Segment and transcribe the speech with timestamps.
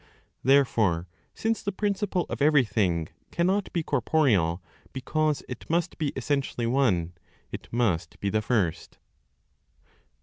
[0.43, 4.59] Therefore, since the principle of everything cannot be corporeal,
[4.93, 7.13] because it must be essentially one,
[7.51, 8.97] it must be the First.